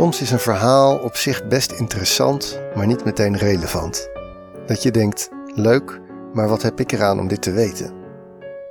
[0.00, 4.08] Soms is een verhaal op zich best interessant, maar niet meteen relevant.
[4.66, 6.00] Dat je denkt: leuk,
[6.32, 7.92] maar wat heb ik eraan om dit te weten?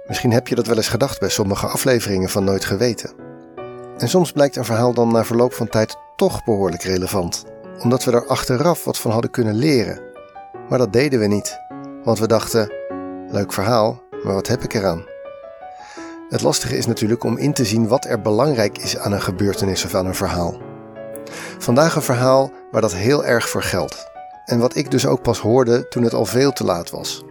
[0.07, 3.11] Misschien heb je dat wel eens gedacht bij sommige afleveringen van Nooit Geweten.
[3.97, 7.43] En soms blijkt een verhaal dan na verloop van tijd toch behoorlijk relevant,
[7.80, 10.02] omdat we er achteraf wat van hadden kunnen leren.
[10.69, 11.60] Maar dat deden we niet,
[12.04, 12.74] want we dachten:
[13.27, 15.05] leuk verhaal, maar wat heb ik eraan?
[16.30, 19.86] Het lastige is natuurlijk om in te zien wat er belangrijk is aan een gebeurtenis
[19.86, 20.68] of aan een verhaal.
[21.57, 24.07] Vandaag een verhaal waar dat heel erg voor geldt.
[24.46, 27.24] En wat ik dus ook pas hoorde toen het al veel te laat was.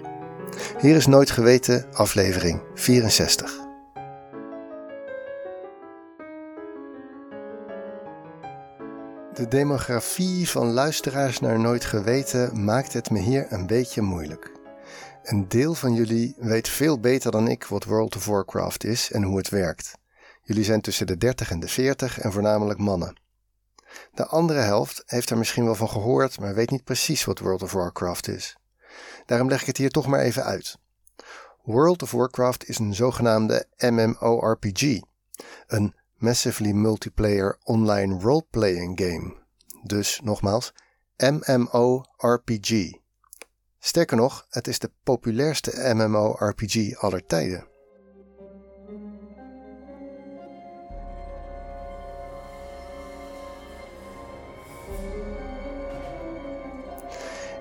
[0.80, 3.66] Hier is Nooit Geweten, aflevering 64.
[9.38, 14.52] De demografie van luisteraars naar Nooit Geweten maakt het me hier een beetje moeilijk.
[15.22, 19.22] Een deel van jullie weet veel beter dan ik wat World of Warcraft is en
[19.22, 19.92] hoe het werkt.
[20.42, 23.27] Jullie zijn tussen de 30 en de 40 en voornamelijk mannen.
[24.14, 27.62] De andere helft heeft er misschien wel van gehoord, maar weet niet precies wat World
[27.62, 28.56] of Warcraft is.
[29.26, 30.78] Daarom leg ik het hier toch maar even uit.
[31.62, 35.00] World of Warcraft is een zogenaamde MMORPG,
[35.66, 39.34] een Massively Multiplayer Online Role-Playing Game.
[39.82, 40.72] Dus nogmaals,
[41.16, 42.92] MMORPG.
[43.78, 47.66] Sterker nog, het is de populairste MMORPG aller tijden.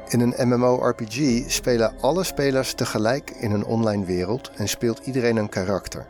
[0.09, 5.49] In een MMORPG spelen alle spelers tegelijk in een online wereld en speelt iedereen een
[5.49, 6.07] karakter.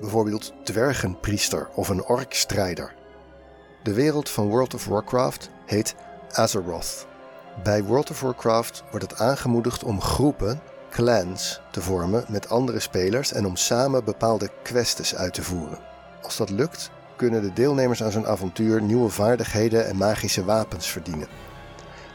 [0.00, 2.94] Bijvoorbeeld dwergenpriester of een orkstrijder.
[3.82, 5.94] De wereld van World of Warcraft heet
[6.30, 7.06] Azeroth.
[7.62, 13.32] Bij World of Warcraft wordt het aangemoedigd om groepen, clans, te vormen met andere spelers
[13.32, 15.78] en om samen bepaalde quests uit te voeren.
[16.22, 21.28] Als dat lukt, kunnen de deelnemers aan zo'n avontuur nieuwe vaardigheden en magische wapens verdienen.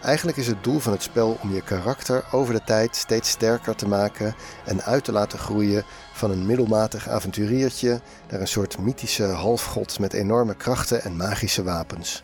[0.06, 3.76] Eigenlijk is het doel van het spel om je karakter over de tijd steeds sterker
[3.76, 4.36] te maken
[4.66, 5.84] en uit te laten groeien
[6.14, 12.24] van een middelmatig avonturiertje naar een soort mythische halfgod met enorme krachten en magische wapens.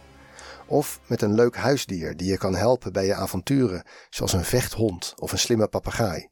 [0.68, 5.14] Of met een leuk huisdier die je kan helpen bij je avonturen, zoals een vechthond
[5.16, 6.30] of een slimme papegaai.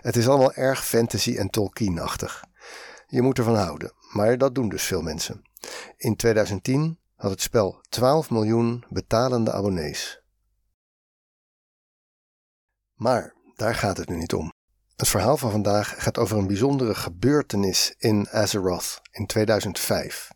[0.00, 2.44] Het is allemaal erg fantasy en Tolkien-achtig.
[3.06, 5.42] Je moet ervan houden, maar dat doen dus veel mensen.
[5.96, 10.22] In 2010 had het spel 12 miljoen betalende abonnees.
[13.04, 14.52] Maar daar gaat het nu niet om.
[14.96, 20.30] Het verhaal van vandaag gaat over een bijzondere gebeurtenis in Azeroth in 2005.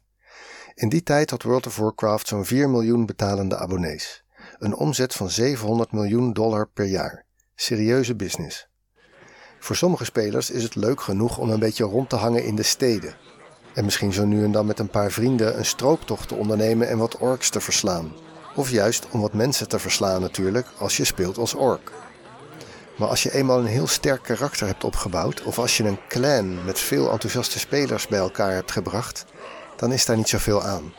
[0.74, 4.24] In die tijd had World of Warcraft zo'n 4 miljoen betalende abonnees.
[4.58, 7.24] Een omzet van 700 miljoen dollar per jaar.
[7.54, 8.68] Serieuze business.
[9.58, 12.62] Voor sommige spelers is het leuk genoeg om een beetje rond te hangen in de
[12.62, 13.14] steden.
[13.74, 16.98] En misschien zo nu en dan met een paar vrienden een strooptocht te ondernemen en
[16.98, 18.12] wat orks te verslaan.
[18.56, 21.92] Of juist om wat mensen te verslaan natuurlijk als je speelt als ork.
[22.98, 26.64] Maar als je eenmaal een heel sterk karakter hebt opgebouwd, of als je een clan
[26.64, 29.24] met veel enthousiaste spelers bij elkaar hebt gebracht,
[29.76, 30.92] dan is daar niet zoveel aan.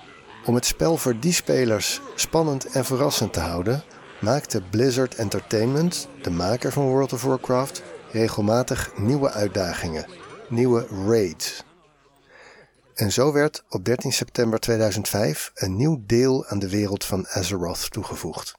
[0.45, 3.83] Om het spel voor die spelers spannend en verrassend te houden,
[4.21, 10.05] maakte Blizzard Entertainment, de maker van World of Warcraft, regelmatig nieuwe uitdagingen,
[10.49, 11.63] nieuwe raids.
[12.93, 17.91] En zo werd op 13 september 2005 een nieuw deel aan de wereld van Azeroth
[17.91, 18.57] toegevoegd.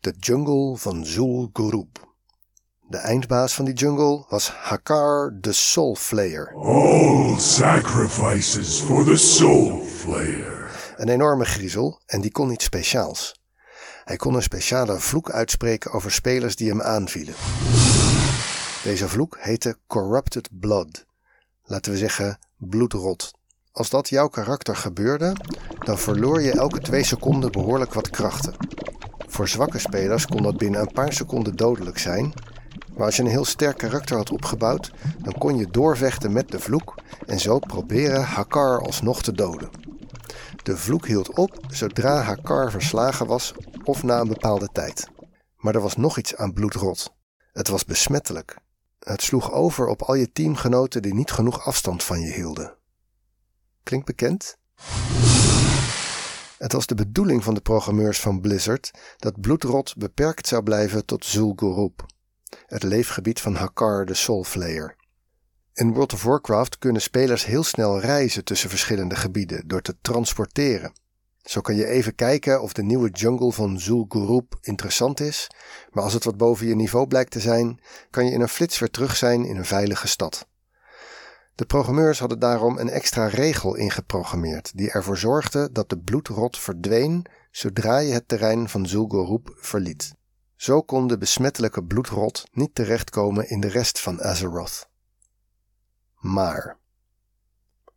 [0.00, 2.13] De jungle van Zul Gurub.
[2.88, 6.52] De eindbaas van die jungle was Hakar de Soulflayer.
[6.54, 10.70] All sacrifices for the Soulflayer.
[10.96, 13.40] Een enorme griezel en die kon iets speciaals.
[14.04, 17.34] Hij kon een speciale vloek uitspreken over spelers die hem aanvielen.
[18.82, 21.04] Deze vloek heette Corrupted Blood.
[21.62, 23.32] Laten we zeggen bloedrot.
[23.72, 25.32] Als dat jouw karakter gebeurde,
[25.78, 28.54] dan verloor je elke twee seconden behoorlijk wat krachten.
[29.28, 32.34] Voor zwakke spelers kon dat binnen een paar seconden dodelijk zijn
[32.96, 36.60] maar als je een heel sterk karakter had opgebouwd, dan kon je doorvechten met de
[36.60, 36.94] vloek
[37.26, 39.70] en zo proberen Hakar alsnog te doden.
[40.62, 43.54] De vloek hield op zodra Hakar verslagen was
[43.84, 45.08] of na een bepaalde tijd.
[45.56, 47.12] Maar er was nog iets aan bloedrot.
[47.52, 48.56] Het was besmettelijk.
[48.98, 52.76] Het sloeg over op al je teamgenoten die niet genoeg afstand van je hielden.
[53.82, 54.56] Klinkt bekend?
[56.58, 61.24] Het was de bedoeling van de programmeurs van Blizzard dat bloedrot beperkt zou blijven tot
[61.24, 62.06] Zul'Gurub
[62.66, 64.96] het leefgebied van Hakar de Soulflayer.
[65.72, 70.92] In World of Warcraft kunnen spelers heel snel reizen tussen verschillende gebieden door te transporteren.
[71.42, 75.50] Zo kan je even kijken of de nieuwe jungle van Zul'Gurub interessant is,
[75.90, 77.80] maar als het wat boven je niveau blijkt te zijn,
[78.10, 80.46] kan je in een flits weer terug zijn in een veilige stad.
[81.54, 87.26] De programmeurs hadden daarom een extra regel ingeprogrammeerd die ervoor zorgde dat de bloedrot verdween
[87.50, 90.14] zodra je het terrein van Zul'Gurub verliet.
[90.56, 94.88] Zo kon de besmettelijke bloedrot niet terechtkomen in de rest van Azeroth.
[96.18, 96.78] Maar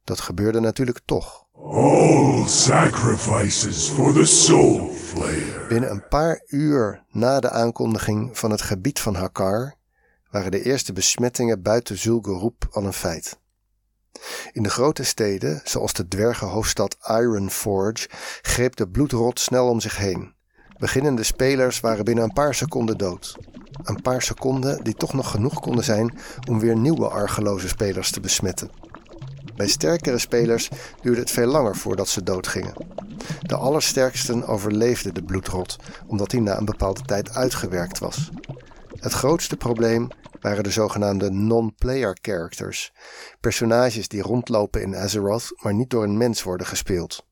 [0.03, 1.45] dat gebeurde natuurlijk toch.
[1.53, 4.91] All sacrifices for the Soul.
[5.67, 9.75] Binnen een paar uur na de aankondiging van het gebied van Hakar
[10.31, 13.39] waren de eerste besmettingen buiten Zul'Gurub al een feit.
[14.51, 18.09] In de grote steden, zoals de dwergenhoofdstad Ironforge,
[18.41, 20.35] greep de bloedrot snel om zich heen.
[20.77, 23.37] Beginnende spelers waren binnen een paar seconden dood.
[23.83, 26.17] Een paar seconden die toch nog genoeg konden zijn
[26.49, 28.69] om weer nieuwe argeloze spelers te besmetten.
[29.55, 30.69] Bij sterkere spelers
[31.01, 32.73] duurde het veel langer voordat ze doodgingen.
[33.41, 35.75] De allersterksten overleefden de bloedrot,
[36.07, 38.29] omdat die na een bepaalde tijd uitgewerkt was.
[38.99, 40.07] Het grootste probleem
[40.41, 42.93] waren de zogenaamde non-player characters,
[43.39, 47.25] personages die rondlopen in Azeroth, maar niet door een mens worden gespeeld.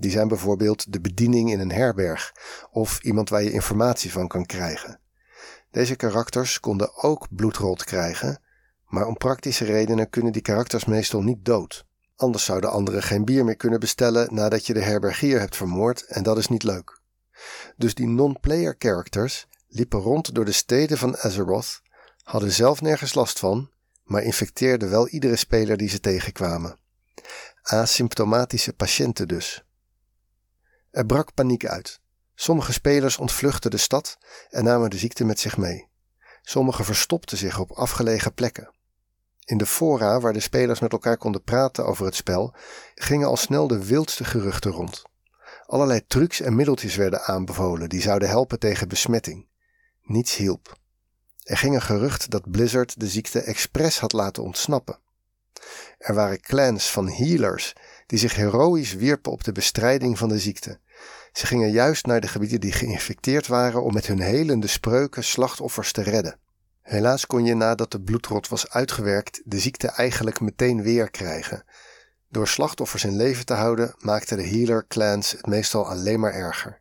[0.00, 2.32] Die zijn bijvoorbeeld de bediening in een herberg
[2.70, 5.00] of iemand waar je informatie van kan krijgen.
[5.70, 8.40] Deze karakters konden ook bloedrot krijgen,
[8.86, 11.84] maar om praktische redenen kunnen die karakters meestal niet dood.
[12.16, 16.22] Anders zouden anderen geen bier meer kunnen bestellen nadat je de herbergier hebt vermoord en
[16.22, 17.00] dat is niet leuk.
[17.76, 21.82] Dus die non-player characters liepen rond door de steden van Azeroth,
[22.22, 23.70] hadden zelf nergens last van,
[24.04, 26.78] maar infecteerden wel iedere speler die ze tegenkwamen.
[27.62, 29.64] Asymptomatische patiënten dus.
[30.90, 32.00] Er brak paniek uit.
[32.34, 35.88] Sommige spelers ontvluchtten de stad en namen de ziekte met zich mee.
[36.42, 38.70] Sommigen verstopten zich op afgelegen plekken.
[39.44, 42.54] In de fora waar de spelers met elkaar konden praten over het spel,
[42.94, 45.02] gingen al snel de wildste geruchten rond.
[45.66, 49.46] Allerlei trucs en middeltjes werden aanbevolen die zouden helpen tegen besmetting.
[50.02, 50.78] Niets hielp.
[51.42, 54.98] Er ging een gerucht dat Blizzard de ziekte expres had laten ontsnappen.
[55.98, 57.72] Er waren clans van healers
[58.10, 60.78] die zich heroïs wierpen op de bestrijding van de ziekte.
[61.32, 65.92] Ze gingen juist naar de gebieden die geïnfecteerd waren om met hun helende spreuken slachtoffers
[65.92, 66.38] te redden.
[66.82, 71.64] Helaas kon je nadat de bloedrot was uitgewerkt de ziekte eigenlijk meteen weer krijgen.
[72.28, 76.80] Door slachtoffers in leven te houden maakten de healer clans het meestal alleen maar erger.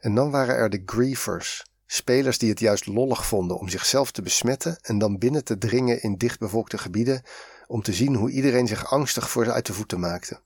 [0.00, 4.22] En dan waren er de griefers, spelers die het juist lollig vonden om zichzelf te
[4.22, 7.22] besmetten en dan binnen te dringen in dichtbevolkte gebieden
[7.66, 10.40] om te zien hoe iedereen zich angstig voor ze uit de voeten maakte.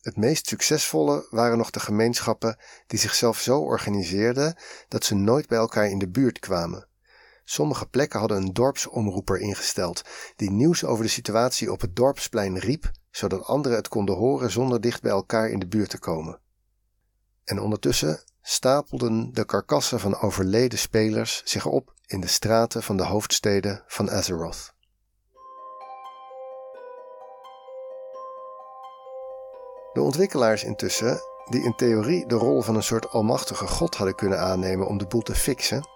[0.00, 4.56] Het meest succesvolle waren nog de gemeenschappen die zichzelf zo organiseerden
[4.88, 6.88] dat ze nooit bij elkaar in de buurt kwamen.
[7.44, 10.02] Sommige plekken hadden een dorpsomroeper ingesteld,
[10.36, 14.80] die nieuws over de situatie op het dorpsplein riep, zodat anderen het konden horen zonder
[14.80, 16.40] dicht bij elkaar in de buurt te komen.
[17.44, 23.04] En ondertussen stapelden de karkassen van overleden spelers zich op in de straten van de
[23.04, 24.74] hoofdsteden van Azeroth.
[29.92, 34.40] De ontwikkelaars intussen, die in theorie de rol van een soort almachtige god hadden kunnen
[34.40, 35.88] aannemen om de boel te fixen,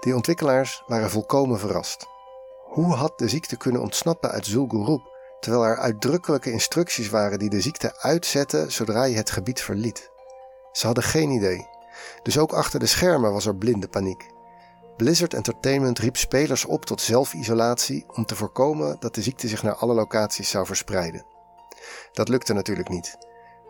[0.00, 2.06] die ontwikkelaars waren volkomen verrast.
[2.64, 5.00] Hoe had de ziekte kunnen ontsnappen uit Zul'Gurub,
[5.40, 10.10] terwijl er uitdrukkelijke instructies waren die de ziekte uitzetten zodra je het gebied verliet?
[10.72, 11.68] Ze hadden geen idee.
[12.22, 14.26] Dus ook achter de schermen was er blinde paniek.
[14.96, 19.74] Blizzard Entertainment riep spelers op tot zelfisolatie om te voorkomen dat de ziekte zich naar
[19.74, 21.24] alle locaties zou verspreiden.
[22.12, 23.25] Dat lukte natuurlijk niet.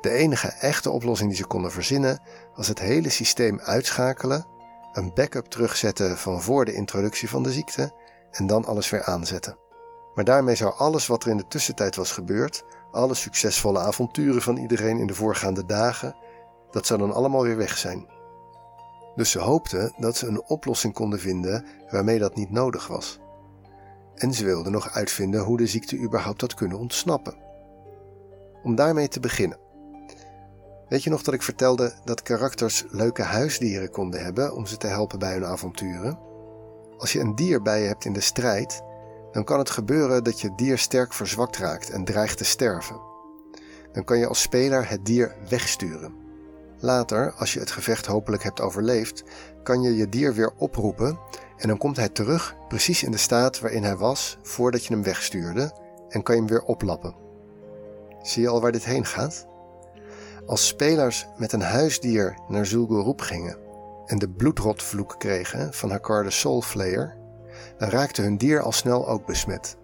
[0.07, 2.19] De enige echte oplossing die ze konden verzinnen
[2.55, 4.47] was het hele systeem uitschakelen,
[4.93, 7.93] een backup terugzetten van voor de introductie van de ziekte
[8.31, 9.59] en dan alles weer aanzetten.
[10.15, 14.57] Maar daarmee zou alles wat er in de tussentijd was gebeurd, alle succesvolle avonturen van
[14.57, 16.17] iedereen in de voorgaande dagen,
[16.71, 18.07] dat zou dan allemaal weer weg zijn.
[19.15, 23.19] Dus ze hoopten dat ze een oplossing konden vinden waarmee dat niet nodig was.
[24.15, 27.37] En ze wilden nog uitvinden hoe de ziekte überhaupt had kunnen ontsnappen.
[28.63, 29.65] Om daarmee te beginnen.
[30.89, 34.87] Weet je nog dat ik vertelde dat karakters leuke huisdieren konden hebben om ze te
[34.87, 36.19] helpen bij hun avonturen?
[36.99, 38.83] Als je een dier bij je hebt in de strijd,
[39.33, 43.01] dan kan het gebeuren dat je dier sterk verzwakt raakt en dreigt te sterven.
[43.93, 46.15] Dan kan je als speler het dier wegsturen.
[46.79, 49.25] Later, als je het gevecht hopelijk hebt overleefd,
[49.63, 51.19] kan je je dier weer oproepen
[51.57, 55.03] en dan komt hij terug precies in de staat waarin hij was voordat je hem
[55.03, 55.73] wegstuurde
[56.09, 57.15] en kan je hem weer oplappen.
[58.23, 59.47] Zie je al waar dit heen gaat?
[60.47, 63.57] Als spelers met een huisdier naar Zul'Gurub gingen
[64.07, 67.17] en de bloedrotvloek kregen van Hakar de Soulflayer,
[67.79, 69.77] dan raakte hun dier al snel ook besmet.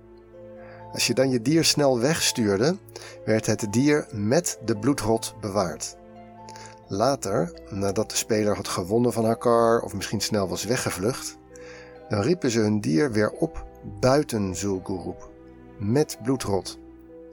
[0.93, 2.77] Als je dan je dier snel wegstuurde,
[3.25, 5.97] werd het dier met de bloedrot bewaard.
[6.89, 11.39] Later, nadat de speler had gewonnen van Hakar of misschien snel was weggevlucht,
[12.09, 13.67] dan riepen ze hun dier weer op
[14.01, 15.31] buiten Zul'Gurub.
[15.79, 16.79] met bloedrot.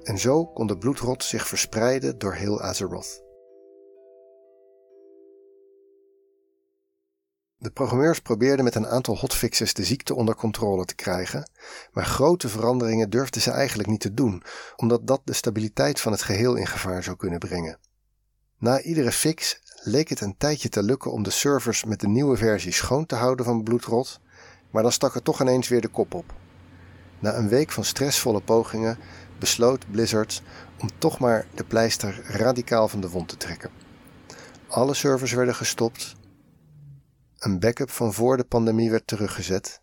[0.09, 3.23] En zo kon de bloedrot zich verspreiden door heel Azeroth.
[7.57, 11.49] De programmeurs probeerden met een aantal hotfixes de ziekte onder controle te krijgen,
[11.91, 14.43] maar grote veranderingen durfden ze eigenlijk niet te doen,
[14.75, 17.79] omdat dat de stabiliteit van het geheel in gevaar zou kunnen brengen.
[18.57, 22.37] Na iedere fix leek het een tijdje te lukken om de servers met de nieuwe
[22.37, 24.19] versie schoon te houden van bloedrot,
[24.71, 26.33] maar dan stak er toch ineens weer de kop op.
[27.19, 28.97] Na een week van stressvolle pogingen
[29.39, 30.41] besloot Blizzard
[30.79, 33.71] om toch maar de pleister radicaal van de wond te trekken.
[34.67, 36.15] Alle servers werden gestopt,
[37.37, 39.81] een backup van voor de pandemie werd teruggezet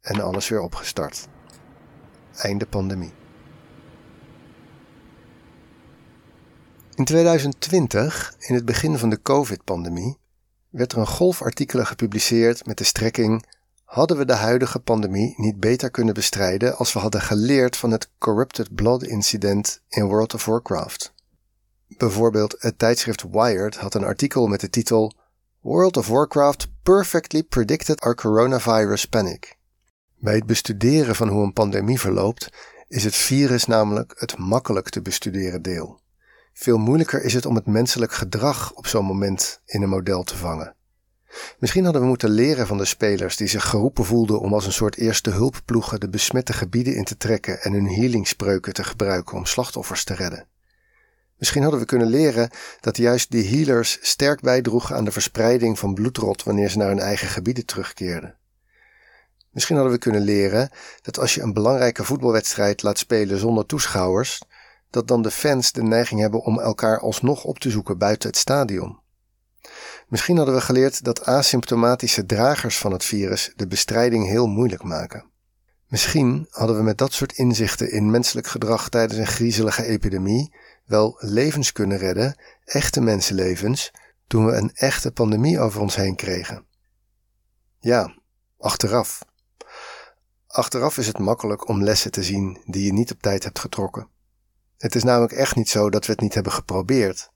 [0.00, 1.28] en alles weer opgestart.
[2.36, 3.12] Einde pandemie.
[6.94, 10.18] In 2020, in het begin van de COVID-pandemie,
[10.68, 13.46] werd er een golf artikelen gepubliceerd met de strekking:
[13.92, 18.10] Hadden we de huidige pandemie niet beter kunnen bestrijden als we hadden geleerd van het
[18.18, 21.14] Corrupted Blood incident in World of Warcraft?
[21.88, 25.12] Bijvoorbeeld het tijdschrift Wired had een artikel met de titel
[25.60, 29.56] World of Warcraft perfectly predicted our coronavirus panic.
[30.18, 32.48] Bij het bestuderen van hoe een pandemie verloopt,
[32.88, 36.00] is het virus namelijk het makkelijk te bestuderen deel.
[36.52, 40.36] Veel moeilijker is het om het menselijk gedrag op zo'n moment in een model te
[40.36, 40.76] vangen.
[41.58, 44.72] Misschien hadden we moeten leren van de spelers die zich geroepen voelden om als een
[44.72, 49.46] soort eerste hulpploegen de besmette gebieden in te trekken en hun healingspreuken te gebruiken om
[49.46, 50.46] slachtoffers te redden.
[51.38, 55.94] Misschien hadden we kunnen leren dat juist die healers sterk bijdroegen aan de verspreiding van
[55.94, 58.36] bloedrot wanneer ze naar hun eigen gebieden terugkeerden.
[59.50, 60.70] Misschien hadden we kunnen leren
[61.02, 64.42] dat als je een belangrijke voetbalwedstrijd laat spelen zonder toeschouwers,
[64.90, 68.38] dat dan de fans de neiging hebben om elkaar alsnog op te zoeken buiten het
[68.38, 69.01] stadion.
[70.08, 75.30] Misschien hadden we geleerd dat asymptomatische dragers van het virus de bestrijding heel moeilijk maken.
[75.86, 80.54] Misschien hadden we met dat soort inzichten in menselijk gedrag tijdens een griezelige epidemie
[80.84, 83.90] wel levens kunnen redden, echte mensenlevens,
[84.26, 86.66] toen we een echte pandemie over ons heen kregen.
[87.78, 88.14] Ja,
[88.58, 89.24] achteraf.
[90.46, 94.08] Achteraf is het makkelijk om lessen te zien die je niet op tijd hebt getrokken.
[94.78, 97.31] Het is namelijk echt niet zo dat we het niet hebben geprobeerd.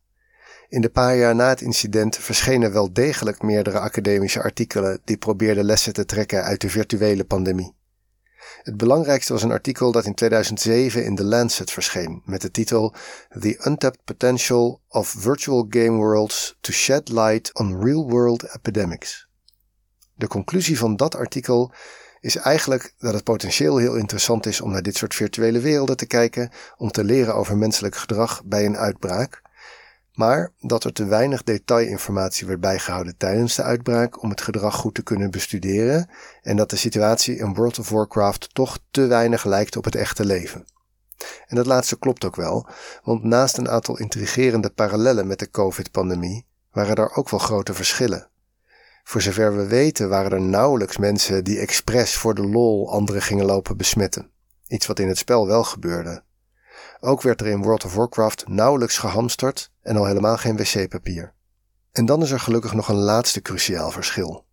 [0.69, 5.65] In de paar jaar na het incident verschenen wel degelijk meerdere academische artikelen die probeerden
[5.65, 7.75] lessen te trekken uit de virtuele pandemie.
[8.63, 12.95] Het belangrijkste was een artikel dat in 2007 in The Lancet verscheen met de titel
[13.41, 19.29] The Untapped Potential of Virtual Game Worlds to Shed Light on Real World Epidemics.
[20.15, 21.73] De conclusie van dat artikel
[22.21, 26.07] is eigenlijk dat het potentieel heel interessant is om naar dit soort virtuele werelden te
[26.07, 29.43] kijken, om te leren over menselijk gedrag bij een uitbraak,
[30.17, 34.95] maar dat er te weinig detailinformatie werd bijgehouden tijdens de uitbraak om het gedrag goed
[34.95, 36.11] te kunnen bestuderen
[36.43, 40.25] en dat de situatie in World of Warcraft toch te weinig lijkt op het echte
[40.25, 40.67] leven.
[41.47, 42.69] En dat laatste klopt ook wel,
[43.03, 48.29] want naast een aantal intrigerende parallellen met de COVID-pandemie waren er ook wel grote verschillen.
[49.05, 53.45] Voor zover we weten waren er nauwelijks mensen die expres voor de lol anderen gingen
[53.45, 54.31] lopen besmetten.
[54.69, 56.23] Iets wat in het spel wel gebeurde.
[57.01, 61.33] Ook werd er in World of Warcraft nauwelijks gehamsterd en al helemaal geen wc-papier.
[61.93, 64.45] En dan is er gelukkig nog een laatste cruciaal verschil.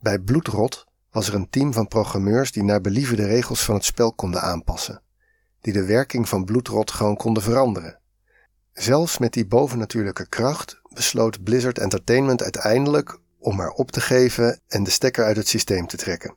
[0.00, 3.84] Bij Bloedrot was er een team van programmeurs die naar believen de regels van het
[3.84, 5.02] spel konden aanpassen,
[5.60, 7.98] die de werking van Bloedrot gewoon konden veranderen.
[8.72, 14.84] Zelfs met die bovennatuurlijke kracht besloot Blizzard Entertainment uiteindelijk om maar op te geven en
[14.84, 16.34] de stekker uit het systeem te trekken.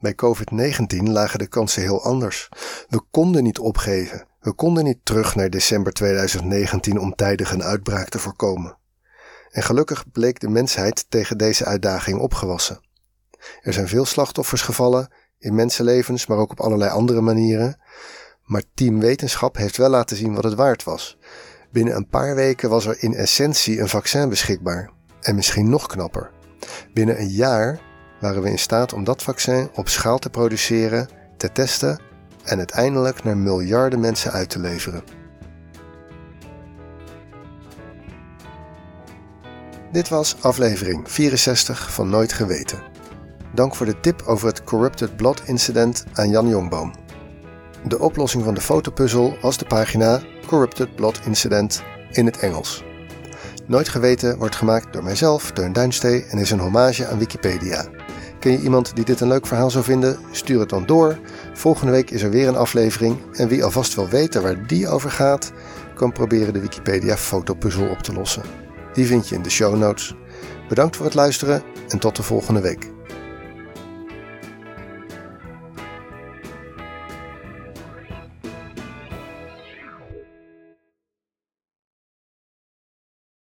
[0.00, 2.48] Bij COVID-19 lagen de kansen heel anders.
[2.88, 4.26] We konden niet opgeven.
[4.42, 8.78] We konden niet terug naar december 2019 om tijdig een uitbraak te voorkomen.
[9.50, 12.80] En gelukkig bleek de mensheid tegen deze uitdaging opgewassen.
[13.60, 17.80] Er zijn veel slachtoffers gevallen, in mensenlevens, maar ook op allerlei andere manieren.
[18.42, 21.18] Maar Team Wetenschap heeft wel laten zien wat het waard was.
[21.72, 24.90] Binnen een paar weken was er in essentie een vaccin beschikbaar.
[25.20, 26.30] En misschien nog knapper.
[26.92, 27.80] Binnen een jaar
[28.20, 32.10] waren we in staat om dat vaccin op schaal te produceren, te testen
[32.44, 35.02] en uiteindelijk naar miljarden mensen uit te leveren.
[39.92, 42.82] Dit was aflevering 64 van Nooit Geweten.
[43.54, 46.92] Dank voor de tip over het Corrupted Blood incident aan Jan Jongboom.
[47.84, 52.84] De oplossing van de fotopuzzel was de pagina Corrupted Blood Incident in het Engels.
[53.66, 58.01] Nooit Geweten wordt gemaakt door mijzelf, Teun Duinstee, en is een hommage aan Wikipedia.
[58.42, 60.18] Ken je iemand die dit een leuk verhaal zou vinden?
[60.30, 61.18] Stuur het dan door.
[61.52, 63.16] Volgende week is er weer een aflevering.
[63.32, 65.52] En wie alvast wil weten waar die over gaat,
[65.94, 68.42] kan proberen de Wikipedia fotopuzzel op te lossen.
[68.92, 70.14] Die vind je in de show notes.
[70.68, 72.91] Bedankt voor het luisteren en tot de volgende week.